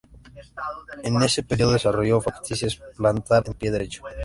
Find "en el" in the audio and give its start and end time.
3.45-3.55